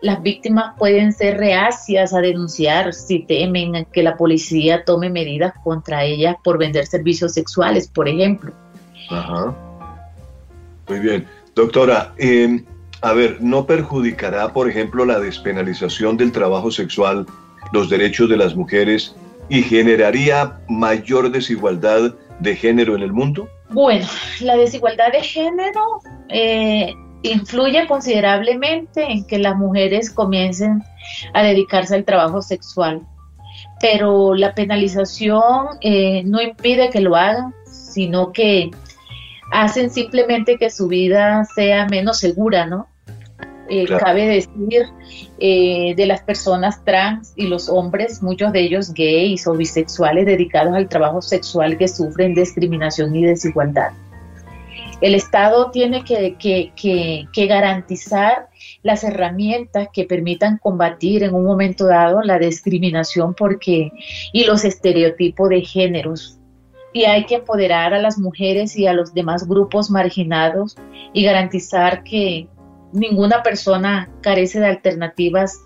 las 0.00 0.22
víctimas 0.22 0.74
pueden 0.78 1.12
ser 1.12 1.38
reacias 1.38 2.14
a 2.14 2.20
denunciar 2.20 2.92
si 2.92 3.20
temen 3.20 3.86
que 3.92 4.02
la 4.02 4.16
policía 4.16 4.84
tome 4.84 5.10
medidas 5.10 5.54
contra 5.64 6.04
ellas 6.04 6.36
por 6.44 6.58
vender 6.58 6.86
servicios 6.86 7.32
sexuales, 7.34 7.88
por 7.88 8.08
ejemplo. 8.08 8.52
Ajá. 9.10 9.54
Muy 10.88 11.00
bien. 11.00 11.26
Doctora, 11.54 12.12
em, 12.18 12.64
a 13.00 13.12
ver, 13.12 13.38
¿no 13.40 13.66
perjudicará, 13.66 14.52
por 14.52 14.68
ejemplo, 14.68 15.04
la 15.04 15.20
despenalización 15.20 16.16
del 16.16 16.32
trabajo 16.32 16.70
sexual 16.70 17.26
los 17.72 17.90
derechos 17.90 18.28
de 18.28 18.36
las 18.36 18.54
mujeres 18.54 19.14
y 19.48 19.62
generaría 19.62 20.58
mayor 20.68 21.30
desigualdad 21.30 22.14
de 22.40 22.56
género 22.56 22.96
en 22.96 23.02
el 23.02 23.12
mundo? 23.12 23.48
Bueno, 23.70 24.06
la 24.40 24.56
desigualdad 24.56 25.12
de 25.12 25.22
género 25.22 26.00
eh, 26.28 26.94
influye 27.22 27.86
considerablemente 27.86 29.02
en 29.10 29.26
que 29.26 29.38
las 29.38 29.56
mujeres 29.56 30.10
comiencen 30.10 30.82
a 31.32 31.42
dedicarse 31.42 31.94
al 31.94 32.04
trabajo 32.04 32.42
sexual, 32.42 33.02
pero 33.80 34.34
la 34.34 34.54
penalización 34.54 35.78
eh, 35.80 36.22
no 36.24 36.40
impide 36.40 36.90
que 36.90 37.00
lo 37.00 37.16
hagan, 37.16 37.54
sino 37.64 38.32
que 38.32 38.70
hacen 39.54 39.90
simplemente 39.90 40.58
que 40.58 40.68
su 40.68 40.88
vida 40.88 41.44
sea 41.54 41.86
menos 41.86 42.18
segura, 42.18 42.66
¿no? 42.66 42.88
Eh, 43.70 43.86
cabe 43.86 44.26
decir 44.26 44.82
eh, 45.38 45.94
de 45.96 46.06
las 46.06 46.22
personas 46.22 46.84
trans 46.84 47.32
y 47.36 47.46
los 47.46 47.68
hombres, 47.68 48.22
muchos 48.22 48.52
de 48.52 48.60
ellos 48.60 48.92
gays 48.92 49.46
o 49.46 49.54
bisexuales 49.54 50.26
dedicados 50.26 50.74
al 50.74 50.88
trabajo 50.88 51.22
sexual 51.22 51.78
que 51.78 51.88
sufren 51.88 52.34
discriminación 52.34 53.14
y 53.14 53.24
desigualdad. 53.24 53.92
El 55.00 55.14
Estado 55.14 55.70
tiene 55.70 56.04
que, 56.04 56.36
que, 56.36 57.46
garantizar 57.46 58.48
las 58.82 59.04
herramientas 59.04 59.88
que 59.92 60.04
permitan 60.04 60.58
combatir 60.58 61.22
en 61.22 61.34
un 61.34 61.44
momento 61.44 61.86
dado 61.86 62.22
la 62.22 62.38
discriminación 62.38 63.34
porque, 63.34 63.92
y 64.32 64.44
los 64.44 64.64
estereotipos 64.64 65.48
de 65.48 65.60
géneros. 65.62 66.38
Y 66.94 67.04
hay 67.04 67.26
que 67.26 67.34
empoderar 67.34 67.92
a 67.92 68.00
las 68.00 68.18
mujeres 68.18 68.76
y 68.76 68.86
a 68.86 68.94
los 68.94 69.12
demás 69.12 69.46
grupos 69.46 69.90
marginados 69.90 70.76
y 71.12 71.24
garantizar 71.24 72.02
que 72.04 72.48
ninguna 72.92 73.42
persona 73.42 74.08
carece 74.22 74.60
de 74.60 74.66
alternativas 74.66 75.60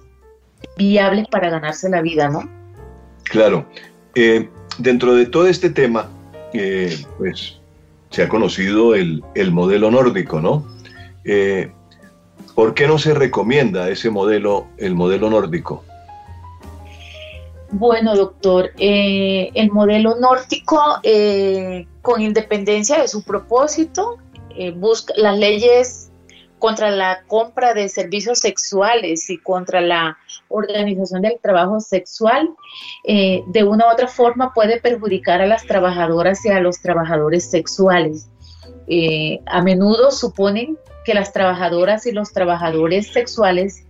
viables 0.76 1.28
para 1.28 1.50
ganarse 1.50 1.88
la 1.88 2.02
vida, 2.02 2.28
¿no? 2.28 2.48
Claro. 3.24 3.66
Eh, 4.14 4.48
dentro 4.78 5.14
de 5.14 5.26
todo 5.26 5.46
este 5.46 5.70
tema, 5.70 6.08
eh, 6.52 7.04
pues 7.18 7.58
se 8.10 8.22
ha 8.22 8.28
conocido 8.28 8.94
el, 8.94 9.22
modelo 9.52 9.90
nórdico, 9.90 10.40
¿no? 10.40 10.66
Eh, 11.24 11.70
¿Por 12.54 12.74
qué 12.74 12.88
no 12.88 12.98
se 12.98 13.14
recomienda 13.14 13.88
ese 13.90 14.10
modelo, 14.10 14.66
el 14.78 14.94
modelo 14.94 15.30
nórdico? 15.30 15.84
Bueno, 17.70 18.16
doctor, 18.16 18.70
el 18.78 19.70
modelo 19.70 20.16
nórdico, 20.18 20.80
con 22.02 22.22
independencia 22.22 22.98
de 22.98 23.08
su 23.08 23.22
propósito, 23.22 24.18
busca 24.76 25.12
las 25.16 25.38
leyes 25.38 26.08
contra 26.58 26.90
la 26.90 27.22
compra 27.26 27.74
de 27.74 27.88
servicios 27.88 28.40
sexuales 28.40 29.30
y 29.30 29.38
contra 29.38 29.80
la 29.80 30.18
organización 30.48 31.22
del 31.22 31.38
trabajo 31.40 31.80
sexual, 31.80 32.50
eh, 33.04 33.42
de 33.46 33.64
una 33.64 33.86
u 33.86 33.92
otra 33.92 34.08
forma 34.08 34.52
puede 34.52 34.80
perjudicar 34.80 35.40
a 35.40 35.46
las 35.46 35.64
trabajadoras 35.66 36.44
y 36.44 36.50
a 36.50 36.60
los 36.60 36.80
trabajadores 36.80 37.50
sexuales. 37.50 38.28
Eh, 38.86 39.40
a 39.46 39.62
menudo 39.62 40.10
suponen 40.10 40.78
que 41.04 41.14
las 41.14 41.32
trabajadoras 41.32 42.06
y 42.06 42.12
los 42.12 42.32
trabajadores 42.32 43.12
sexuales 43.12 43.84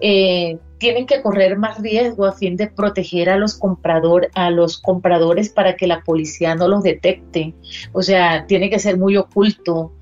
eh, 0.00 0.58
tienen 0.78 1.06
que 1.06 1.20
correr 1.20 1.58
más 1.58 1.80
riesgo 1.80 2.24
a 2.24 2.32
fin 2.32 2.56
de 2.56 2.66
proteger 2.68 3.28
a 3.28 3.36
los, 3.36 3.54
comprador, 3.58 4.30
a 4.34 4.50
los 4.50 4.78
compradores 4.78 5.50
para 5.50 5.76
que 5.76 5.86
la 5.86 6.02
policía 6.02 6.54
no 6.54 6.68
los 6.68 6.82
detecte. 6.82 7.54
O 7.92 8.02
sea, 8.02 8.46
tiene 8.46 8.70
que 8.70 8.78
ser 8.78 8.96
muy 8.96 9.16
oculto. 9.16 9.92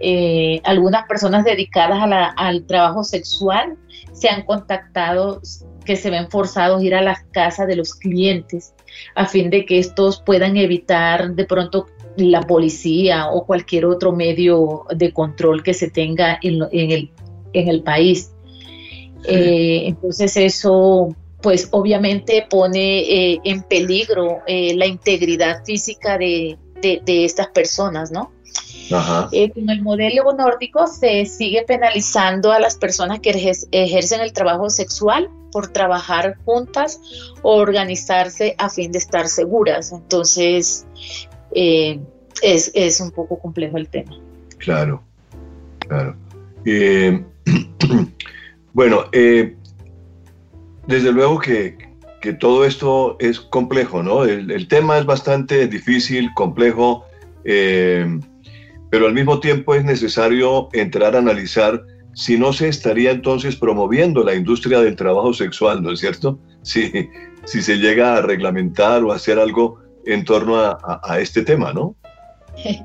Eh, 0.00 0.60
algunas 0.64 1.06
personas 1.06 1.44
dedicadas 1.44 1.98
al 2.36 2.64
trabajo 2.64 3.04
sexual 3.04 3.76
se 4.12 4.28
han 4.28 4.42
contactado 4.42 5.40
que 5.84 5.96
se 5.96 6.10
ven 6.10 6.30
forzados 6.30 6.80
a 6.80 6.84
ir 6.84 6.94
a 6.94 7.02
las 7.02 7.24
casas 7.32 7.66
de 7.66 7.76
los 7.76 7.94
clientes 7.94 8.74
a 9.14 9.26
fin 9.26 9.50
de 9.50 9.64
que 9.64 9.78
estos 9.78 10.22
puedan 10.22 10.56
evitar 10.56 11.34
de 11.34 11.44
pronto 11.44 11.86
la 12.16 12.42
policía 12.42 13.30
o 13.30 13.46
cualquier 13.46 13.86
otro 13.86 14.12
medio 14.12 14.84
de 14.94 15.12
control 15.12 15.62
que 15.62 15.74
se 15.74 15.90
tenga 15.90 16.38
en, 16.42 16.62
el, 16.72 17.10
en 17.52 17.68
el 17.68 17.82
país. 17.82 18.32
Eh, 19.24 19.84
entonces 19.86 20.36
eso 20.36 21.14
pues 21.40 21.68
obviamente 21.72 22.46
pone 22.48 23.00
eh, 23.00 23.40
en 23.44 23.62
peligro 23.62 24.42
eh, 24.46 24.74
la 24.76 24.86
integridad 24.86 25.64
física 25.64 26.16
de, 26.16 26.56
estas 27.06 27.48
personas, 27.48 28.10
¿no? 28.10 28.32
Ajá. 28.92 29.30
con 29.54 29.70
el 29.70 29.82
modelo 29.82 30.32
nórdico 30.36 30.86
se 30.86 31.24
sigue 31.24 31.62
penalizando 31.62 32.52
a 32.52 32.58
las 32.58 32.76
personas 32.76 33.20
que 33.20 33.30
ejercen 33.70 34.20
el 34.20 34.32
trabajo 34.32 34.68
sexual 34.68 35.30
por 35.50 35.68
trabajar 35.68 36.36
juntas 36.44 37.00
o 37.42 37.54
organizarse 37.54 38.54
a 38.58 38.68
fin 38.68 38.92
de 38.92 38.98
estar 38.98 39.28
seguras. 39.28 39.92
Entonces, 39.92 40.86
es, 41.52 42.70
es, 42.74 43.00
un 43.00 43.12
poco 43.12 43.38
complejo 43.38 43.78
el 43.78 43.88
tema. 43.88 44.18
Claro, 44.58 45.02
claro. 45.78 46.16
Bueno, 48.74 49.04
eh, 49.12 49.54
desde 50.86 51.12
luego 51.12 51.38
que, 51.38 51.76
todo 52.38 52.64
esto 52.64 53.16
es 53.18 53.40
complejo, 53.40 54.02
¿no? 54.02 54.24
El, 54.24 54.68
tema 54.68 54.98
es 54.98 55.04
bastante 55.04 55.66
difícil, 55.66 56.32
complejo, 56.34 57.04
eh, 57.44 58.06
pero 58.90 59.06
al 59.06 59.14
mismo 59.14 59.40
tiempo 59.40 59.74
es 59.74 59.84
necesario 59.84 60.68
entrar 60.72 61.16
a 61.16 61.18
analizar 61.18 61.82
si 62.14 62.38
no 62.38 62.52
se 62.52 62.68
estaría 62.68 63.10
entonces 63.10 63.56
promoviendo 63.56 64.22
la 64.22 64.34
industria 64.34 64.80
del 64.80 64.94
trabajo 64.94 65.32
sexual, 65.32 65.82
¿no 65.82 65.92
es 65.92 66.00
cierto? 66.00 66.38
Si, 66.64 67.10
si 67.44 67.60
se 67.60 67.78
llega 67.78 68.14
a 68.14 68.22
reglamentar 68.22 69.02
o 69.02 69.10
hacer 69.10 69.36
algo 69.36 69.80
en 70.06 70.24
torno 70.24 70.58
a 70.60 71.18
este 71.18 71.42
tema, 71.42 71.72
¿no? 71.72 71.96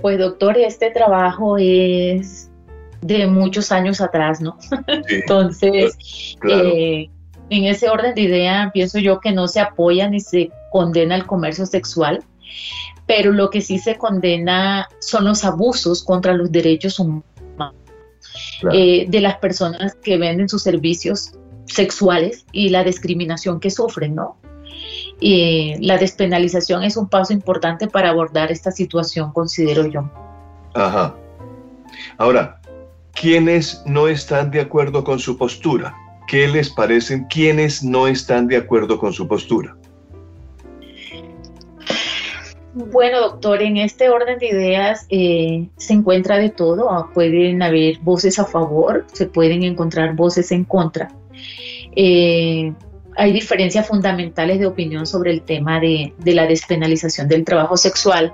Pues 0.00 0.18
doctor, 0.18 0.58
este 0.58 0.90
trabajo 0.90 1.56
es 1.58 2.50
de 3.04 3.26
muchos 3.26 3.70
años 3.70 4.00
atrás, 4.00 4.40
¿no? 4.40 4.56
Entonces, 5.08 5.94
eh, 6.48 7.10
en 7.50 7.64
ese 7.64 7.90
orden 7.90 8.14
de 8.14 8.22
idea, 8.22 8.70
pienso 8.72 8.98
yo 8.98 9.20
que 9.20 9.30
no 9.30 9.46
se 9.46 9.60
apoya 9.60 10.08
ni 10.08 10.20
se 10.20 10.50
condena 10.72 11.14
el 11.14 11.26
comercio 11.26 11.66
sexual, 11.66 12.24
pero 13.06 13.30
lo 13.32 13.50
que 13.50 13.60
sí 13.60 13.78
se 13.78 13.98
condena 13.98 14.88
son 15.00 15.26
los 15.26 15.44
abusos 15.44 16.02
contra 16.02 16.32
los 16.32 16.50
derechos 16.50 16.98
humanos 16.98 17.24
eh, 18.72 19.04
de 19.06 19.20
las 19.20 19.36
personas 19.36 19.94
que 19.96 20.16
venden 20.16 20.48
sus 20.48 20.62
servicios 20.62 21.32
sexuales 21.66 22.46
y 22.52 22.70
la 22.70 22.84
discriminación 22.84 23.60
que 23.60 23.70
sufren, 23.70 24.14
¿no? 24.14 24.38
Y 25.20 25.76
la 25.84 25.98
despenalización 25.98 26.82
es 26.84 26.96
un 26.96 27.10
paso 27.10 27.34
importante 27.34 27.86
para 27.86 28.08
abordar 28.08 28.50
esta 28.50 28.70
situación, 28.70 29.32
considero 29.32 29.86
yo. 29.86 30.10
Ajá. 30.72 31.14
Ahora, 32.16 32.60
¿Quiénes 33.20 33.82
no 33.86 34.08
están 34.08 34.50
de 34.50 34.60
acuerdo 34.60 35.04
con 35.04 35.18
su 35.18 35.38
postura? 35.38 35.94
¿Qué 36.26 36.48
les 36.48 36.70
parecen 36.70 37.24
quienes 37.24 37.82
no 37.82 38.06
están 38.06 38.48
de 38.48 38.56
acuerdo 38.56 38.98
con 38.98 39.12
su 39.12 39.28
postura? 39.28 39.76
Bueno, 42.74 43.20
doctor, 43.20 43.62
en 43.62 43.76
este 43.76 44.08
orden 44.08 44.38
de 44.40 44.48
ideas 44.48 45.06
eh, 45.08 45.68
se 45.76 45.92
encuentra 45.92 46.38
de 46.38 46.50
todo. 46.50 46.90
Ah, 46.90 47.08
pueden 47.14 47.62
haber 47.62 47.98
voces 48.00 48.38
a 48.40 48.44
favor, 48.44 49.06
se 49.12 49.26
pueden 49.26 49.62
encontrar 49.62 50.16
voces 50.16 50.50
en 50.50 50.64
contra. 50.64 51.08
Eh, 51.94 52.72
hay 53.16 53.32
diferencias 53.32 53.86
fundamentales 53.86 54.58
de 54.58 54.66
opinión 54.66 55.06
sobre 55.06 55.30
el 55.30 55.42
tema 55.42 55.80
de, 55.80 56.12
la 56.24 56.46
despenalización 56.46 57.28
del 57.28 57.44
trabajo 57.44 57.76
sexual 57.76 58.32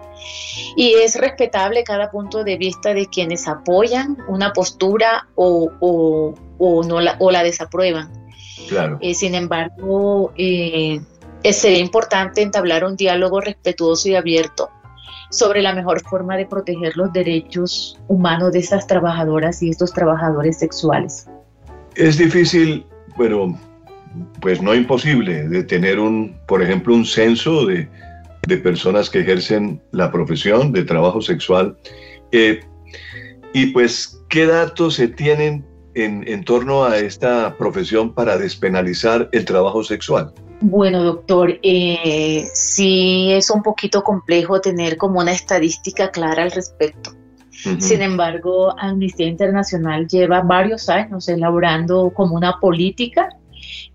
y 0.77 0.95
es 0.95 1.17
respetable 1.17 1.85
cada 1.85 2.11
punto 2.11 2.45
de 2.45 2.57
vista 2.57 2.95
de 2.95 3.07
quienes 3.07 3.49
apoyan 3.49 4.17
una 4.29 4.53
postura 4.53 5.29
o, 5.35 6.35
no 6.59 7.01
la, 7.01 7.17
o 7.19 7.31
la 7.31 7.43
desaprueban. 7.43 8.11
Claro. 8.69 8.99
Eh, 9.01 9.15
sin 9.15 9.35
embargo, 9.35 10.33
eh, 10.37 11.01
sería 11.53 11.79
importante 11.79 12.43
entablar 12.43 12.85
un 12.85 12.97
diálogo 12.97 13.41
respetuoso 13.41 14.09
y 14.09 14.15
abierto 14.15 14.71
sobre 15.31 15.63
la 15.63 15.75
mejor 15.75 16.03
forma 16.03 16.37
de 16.37 16.47
proteger 16.47 16.97
los 16.97 17.13
derechos 17.13 17.99
humanos 18.09 18.53
de 18.53 18.59
estas 18.59 18.87
trabajadoras 18.87 19.63
y 19.63 19.71
estos 19.71 19.93
trabajadores 19.93 20.59
sexuales. 20.59 21.29
Es 21.95 22.19
difícil, 22.19 22.85
pero 23.17 23.55
pues 24.41 24.61
no 24.61 24.75
imposible 24.75 25.49
de 25.49 25.63
tener 25.63 25.99
un, 25.99 26.37
por 26.47 26.63
ejemplo, 26.63 26.95
un 26.95 27.05
censo 27.05 27.67
de, 27.67 27.89
personas 28.65 29.09
que 29.09 29.21
ejercen 29.21 29.81
la 29.93 30.11
profesión 30.11 30.73
de 30.73 30.83
trabajo 30.83 31.23
sexual. 31.23 31.77
Eh, 32.33 32.59
y 33.53 33.67
pues, 33.67 34.21
¿qué 34.29 34.45
datos 34.45 34.95
se 34.95 35.07
tienen 35.07 35.65
en, 35.95 36.45
torno 36.45 36.85
a 36.85 36.99
esta 36.99 37.57
profesión 37.57 38.13
para 38.13 38.39
despenalizar 38.39 39.29
el 39.31 39.45
trabajo 39.45 39.85
sexual? 39.85 40.33
Bueno, 40.63 41.05
doctor, 41.05 41.61
eh, 41.63 42.45
sí 42.53 43.31
es 43.31 43.51
un 43.51 43.63
poquito 43.63 44.03
complejo 44.03 44.61
tener 44.61 44.97
como 44.97 45.21
una 45.21 45.33
estadística 45.33 46.11
clara 46.11 46.43
al 46.43 46.51
respecto. 46.51 47.13
Sin 47.79 48.01
embargo, 48.01 48.75
Amnistía 48.79 49.27
Internacional 49.27 50.09
lleva 50.09 50.41
varios 50.41 50.89
años 50.89 51.29
elaborando 51.29 52.11
como 52.15 52.35
una 52.35 52.59
política 52.59 53.29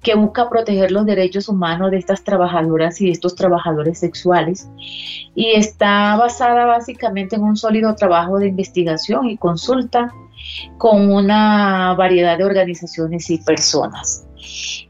que 0.02 0.16
busca 0.16 0.50
proteger 0.50 0.92
los 0.92 1.06
derechos 1.06 1.50
humanos 1.50 1.92
de 1.92 1.98
estas 1.98 2.24
trabajadoras 2.24 3.00
y 3.02 3.06
de 3.06 3.12
estos 3.12 3.36
trabajadores 3.36 4.00
sexuales 4.00 4.68
y 5.34 5.52
está 5.52 6.16
basada 6.16 6.66
básicamente 6.66 7.36
en 7.36 7.44
un 7.44 7.58
sólido 7.58 7.96
trabajo 7.96 8.40
de 8.40 8.48
investigación 8.48 9.30
y 9.30 9.38
consulta 9.38 10.14
con 10.78 11.12
una 11.12 11.94
variedad 11.96 12.38
de 12.38 12.44
organizaciones 12.44 13.30
y 13.30 13.40
personas. 13.40 14.26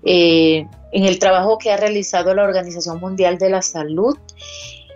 Eh, 0.04 0.68
en 0.92 1.06
el 1.06 1.20
trabajo 1.20 1.58
que 1.58 1.72
ha 1.72 1.78
realizado 1.78 2.34
la 2.34 2.44
Organización 2.44 3.00
Mundial 3.00 3.38
de 3.38 3.50
la 3.50 3.62
Salud 3.62 4.18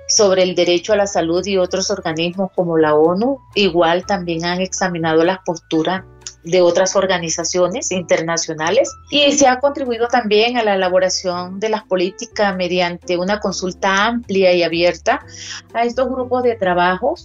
sobre 0.08 0.43
el 0.43 0.56
derecho 0.56 0.93
a 0.93 0.97
la 0.97 1.08
salud 1.08 1.45
y 1.45 1.58
otros 1.58 1.91
organismos 1.91 2.52
como 2.56 2.78
la 2.78 2.95
ONU, 2.95 3.39
igual 3.54 4.06
también 4.06 4.43
han 4.43 4.60
examinado 4.60 5.23
las 5.23 5.39
posturas 5.45 6.04
de 6.43 6.62
otras 6.62 6.95
organizaciones 6.95 7.91
internacionales 7.91 8.89
y 9.12 9.32
se 9.34 9.47
ha 9.47 9.60
contribuido 9.60 10.08
también 10.08 10.58
a 10.58 10.63
la 10.63 10.75
elaboración 10.75 11.60
de 11.60 11.69
las 11.69 11.84
políticas 11.84 12.56
mediante 12.56 13.17
una 13.17 13.39
consulta 13.39 14.06
amplia 14.06 14.54
y 14.54 14.63
abierta 14.63 15.25
a 15.73 15.84
estos 15.84 16.10
grupos 16.10 16.43
de 16.43 16.56
trabajo 16.56 17.15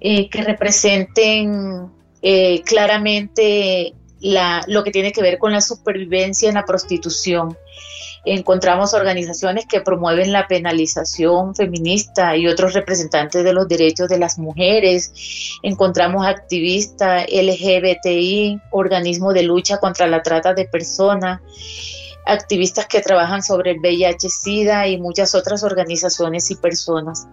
eh, 0.00 0.28
que 0.28 0.42
representen 0.42 1.90
eh, 2.22 2.62
claramente 2.62 3.94
lo 4.66 4.84
que 4.84 4.90
tiene 4.90 5.12
que 5.12 5.22
ver 5.22 5.38
con 5.38 5.52
la 5.52 5.62
supervivencia 5.62 6.48
en 6.48 6.56
la 6.56 6.64
prostitución. 6.64 7.56
Encontramos 8.24 8.92
organizaciones 8.92 9.64
que 9.66 9.80
promueven 9.80 10.32
la 10.32 10.46
penalización 10.46 11.54
feminista 11.54 12.36
y 12.36 12.46
otros 12.48 12.74
representantes 12.74 13.44
de 13.44 13.52
los 13.52 13.66
derechos 13.66 14.08
de 14.08 14.18
las 14.18 14.38
mujeres. 14.38 15.58
Encontramos 15.62 16.26
activistas 16.26 17.24
LGBTI, 17.30 18.60
organismos 18.70 19.32
de 19.34 19.42
lucha 19.42 19.78
contra 19.78 20.06
la 20.06 20.22
trata 20.22 20.52
de 20.52 20.66
personas, 20.66 21.40
activistas 22.26 22.86
que 22.86 23.00
trabajan 23.00 23.42
sobre 23.42 23.72
el 23.72 23.78
VIH-Sida 23.80 24.86
y 24.88 24.98
muchas 24.98 25.34
otras 25.34 25.62
organizaciones 25.62 26.50
y 26.50 26.56
personas. 26.56 27.26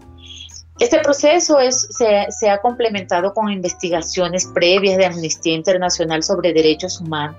Este 0.80 1.00
proceso 1.00 1.60
es, 1.60 1.88
se, 1.90 2.50
ha 2.50 2.62
complementado 2.62 3.34
con 3.34 3.50
investigaciones 3.50 4.46
previas 4.46 4.98
de 4.98 5.08
Amnistía 5.08 5.56
Internacional 5.56 6.22
sobre 6.22 6.54
derechos 6.54 7.02
humanos. 7.02 7.36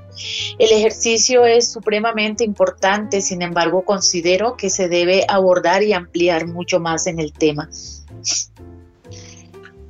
El 0.59 0.73
ejercicio 0.73 1.45
es 1.47 1.71
supremamente 1.71 2.43
importante, 2.43 3.21
sin 3.21 3.43
embargo, 3.43 3.85
considero 3.85 4.57
que 4.57 4.71
se 4.71 4.89
debe 4.89 5.25
abordar 5.29 5.85
y 5.85 5.93
ampliar 5.93 6.49
mucho 6.49 6.81
más 6.81 7.07
en 7.07 7.21
el 7.21 7.33
tema. 7.33 7.69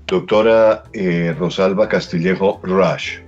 Doctora 0.07 0.85
eh, 0.93 1.35
Rosalba 1.39 1.89
Castillejo 1.89 2.61
Rush, 2.63 3.21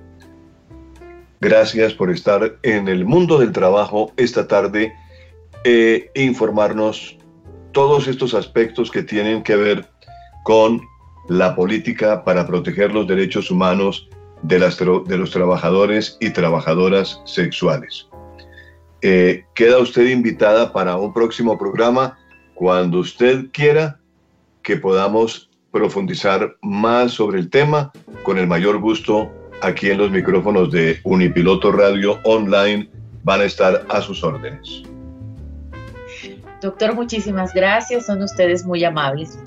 gracias 1.40 1.94
por 1.94 2.10
estar 2.10 2.58
en 2.62 2.88
el 2.88 3.06
mundo 3.06 3.38
del 3.38 3.52
trabajo 3.52 4.12
esta 4.18 4.46
tarde 4.46 4.92
e 5.64 6.10
informarnos 6.14 7.16
todos 7.72 8.08
estos 8.08 8.34
aspectos 8.34 8.90
que 8.90 9.02
tienen 9.02 9.42
que 9.42 9.56
ver 9.56 9.86
con 10.44 10.80
la 11.28 11.54
política 11.54 12.24
para 12.24 12.46
proteger 12.46 12.92
los 12.92 13.06
derechos 13.06 13.50
humanos 13.50 14.08
de, 14.42 14.58
las, 14.58 14.78
de 14.78 15.16
los 15.16 15.30
trabajadores 15.30 16.16
y 16.20 16.30
trabajadoras 16.30 17.20
sexuales. 17.24 18.08
Eh, 19.02 19.44
queda 19.54 19.78
usted 19.78 20.06
invitada 20.08 20.72
para 20.72 20.96
un 20.96 21.12
próximo 21.12 21.58
programa 21.58 22.18
cuando 22.54 22.98
usted 22.98 23.46
quiera 23.52 23.98
que 24.62 24.76
podamos 24.76 25.50
profundizar 25.70 26.56
más 26.62 27.12
sobre 27.12 27.38
el 27.38 27.48
tema 27.48 27.92
con 28.22 28.36
el 28.38 28.46
mayor 28.46 28.78
gusto 28.78 29.30
aquí 29.62 29.90
en 29.90 29.98
los 29.98 30.10
micrófonos 30.10 30.70
de 30.70 31.00
Unipiloto 31.04 31.72
Radio 31.72 32.18
Online 32.24 32.90
van 33.22 33.40
a 33.40 33.44
estar 33.44 33.86
a 33.88 34.00
sus 34.00 34.22
órdenes. 34.24 34.82
Doctor, 36.60 36.94
muchísimas 36.94 37.54
gracias, 37.54 38.06
son 38.06 38.22
ustedes 38.22 38.66
muy 38.66 38.84
amables. 38.84 39.38